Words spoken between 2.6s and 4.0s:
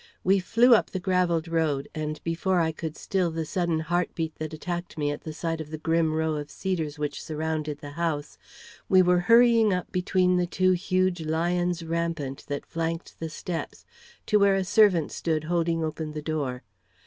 could still the sudden